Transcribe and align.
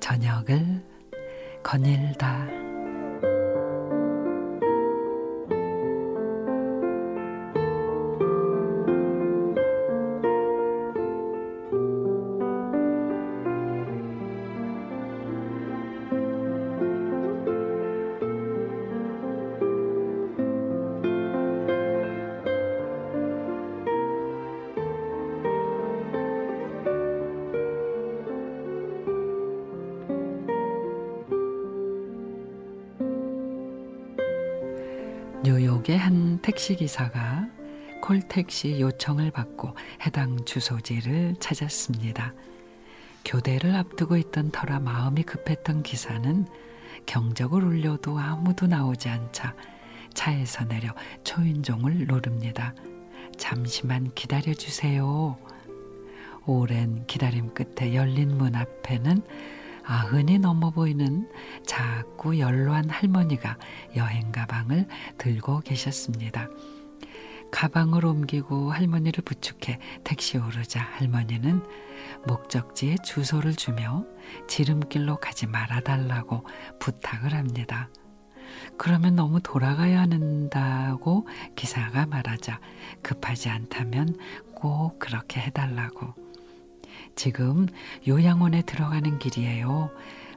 저녁을 0.00 0.82
거닐다. 1.62 2.65
뉴욕의 35.86 35.98
한 35.98 36.38
택시기사가 36.42 37.48
콜택시 38.02 38.80
요청을 38.80 39.30
받고 39.30 39.74
해당 40.04 40.44
주소지를 40.44 41.36
찾았습니다. 41.38 42.34
교대를 43.24 43.74
앞두고 43.76 44.16
있던 44.16 44.50
터라 44.50 44.80
마음이 44.80 45.22
급했던 45.22 45.84
기사는 45.84 46.46
경적을 47.06 47.64
울려도 47.64 48.18
아무도 48.18 48.66
나오지 48.66 49.08
않자 49.08 49.54
차에서 50.12 50.64
내려 50.64 50.92
초인종을 51.22 52.06
누릅니다. 52.06 52.74
잠시만 53.36 54.12
기다려 54.14 54.54
주세요. 54.54 55.38
오랜 56.46 57.06
기다림 57.06 57.54
끝에 57.54 57.94
열린 57.94 58.36
문 58.36 58.56
앞에는 58.56 59.22
아흔이 59.86 60.40
넘어 60.40 60.70
보이는 60.70 61.30
작고 61.64 62.38
연로한 62.40 62.90
할머니가 62.90 63.56
여행 63.94 64.32
가방을 64.32 64.88
들고 65.16 65.60
계셨습니다. 65.60 66.48
가방을 67.52 68.04
옮기고 68.04 68.72
할머니를 68.72 69.22
부축해 69.22 69.78
택시 70.02 70.38
오르자 70.38 70.80
할머니는 70.80 71.62
목적지에 72.26 72.96
주소를 73.04 73.54
주며 73.54 74.04
지름길로 74.48 75.18
가지 75.18 75.46
말아달라고 75.46 76.44
부탁을 76.80 77.32
합니다. 77.34 77.88
그러면 78.76 79.14
너무 79.14 79.40
돌아가야 79.40 80.00
한다고 80.00 81.28
기사가 81.54 82.06
말하자 82.06 82.60
급하지 83.02 83.50
않다면 83.50 84.16
꼭 84.54 84.98
그렇게 84.98 85.40
해달라고. 85.40 86.25
지금 87.14 87.66
요양원에 88.06 88.62
들어가는 88.62 89.18
길이에요. 89.18 89.90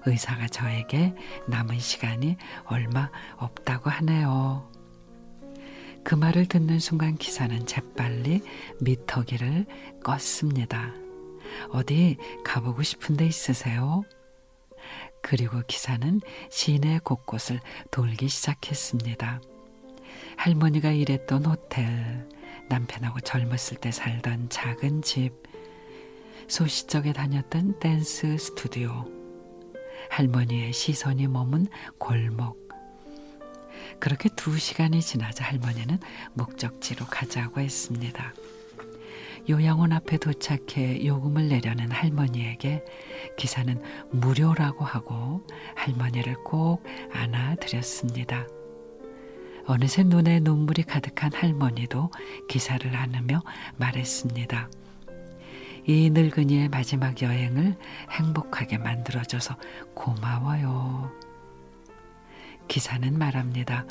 의사가 0.05 0.47
저에게 0.47 1.13
남은 1.47 1.79
시간이 1.79 2.37
얼마 2.65 3.09
없다고 3.37 3.89
하네요. 3.89 4.69
그 6.03 6.15
말을 6.15 6.45
듣는 6.45 6.79
순간 6.79 7.15
기사는 7.17 7.65
재빨리 7.65 8.41
미터기를 8.81 9.65
껐습니다. 10.03 10.93
어디 11.71 12.17
가보고 12.43 12.83
싶은 12.83 13.17
데 13.17 13.25
있으세요? 13.25 14.03
그리고 15.21 15.61
기사는 15.67 16.21
시내 16.49 16.99
곳곳을 16.99 17.59
돌기 17.91 18.29
시작했습니다. 18.29 19.41
할머니가 20.37 20.91
일했던 20.91 21.45
호텔, 21.45 22.27
남편하고 22.69 23.19
젊었을 23.19 23.77
때 23.77 23.91
살던 23.91 24.49
작은 24.49 25.01
집, 25.01 25.33
소시적에 26.49 27.13
다녔던 27.13 27.79
댄스 27.79 28.35
스튜디오, 28.39 29.05
할머니의 30.09 30.73
시선이 30.73 31.27
머문 31.27 31.67
골목. 31.99 32.57
그렇게 33.99 34.29
두 34.35 34.57
시간이 34.57 34.99
지나자 34.99 35.45
할머니는 35.45 35.99
목적지로 36.33 37.05
가자고 37.05 37.61
했습니다. 37.61 38.33
요양원 39.47 39.93
앞에 39.93 40.17
도착해 40.17 41.05
요금을 41.05 41.49
내려는 41.49 41.91
할머니에게 41.91 42.83
기사는 43.37 43.79
무료라고 44.11 44.83
하고 44.83 45.45
할머니를 45.75 46.43
꼭 46.43 46.83
안아드렸습니다. 47.11 48.47
어느새 49.65 50.01
눈에 50.01 50.39
눈물이 50.39 50.81
가득한 50.81 51.31
할머니도 51.31 52.09
기사를 52.47 52.95
안으며 52.95 53.43
말했습니다. 53.77 54.69
이 55.89 56.11
늙은이의 56.11 56.69
마지막 56.69 57.19
여행을 57.19 57.75
행복하게 58.11 58.77
만들어줘서 58.77 59.57
고마워요. 59.95 61.11
기사는 62.67 63.17
말합니다. 63.17 63.87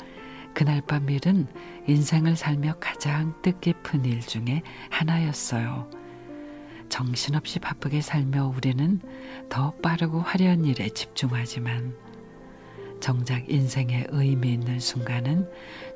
그날 0.53 0.79
밤 0.79 1.09
일은 1.09 1.45
인생을 1.87 2.37
살며 2.37 2.75
가장 2.79 3.33
뜻깊은 3.41 4.05
일 4.05 4.21
중에 4.21 4.61
하나였어요. 4.89 5.89
정신없이 6.87 7.59
바쁘게 7.59 7.99
살며 7.99 8.47
우리는 8.55 9.01
더 9.49 9.71
빠르고 9.83 10.21
화려한 10.21 10.63
일에 10.63 10.87
집중하지만 10.87 11.97
정작 13.01 13.49
인생의 13.49 14.07
의미 14.11 14.53
있는 14.53 14.79
순간은 14.79 15.49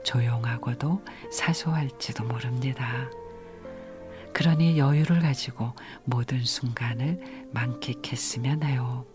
조용하고도 0.03 1.01
사소할지도 1.31 2.25
모릅니다. 2.25 3.09
그러니 4.33 4.77
여유를 4.77 5.19
가지고 5.19 5.73
모든 6.05 6.43
순간을 6.43 7.47
만끽했으면 7.53 8.63
해요. 8.63 9.05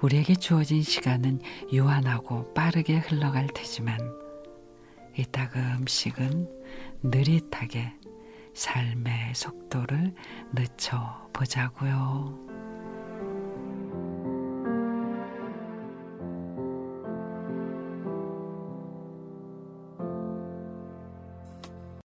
우리에게 0.00 0.34
주어진 0.34 0.82
시간은 0.82 1.40
유한하고 1.72 2.52
빠르게 2.54 2.98
흘러갈 2.98 3.46
테지만 3.54 3.98
이따금씩은 5.16 6.48
느릿하게 7.02 7.92
삶의 8.54 9.34
속도를 9.34 10.14
늦춰 10.54 11.28
보자고요. 11.32 12.45